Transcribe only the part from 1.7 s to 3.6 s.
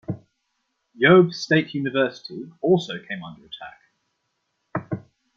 university also came under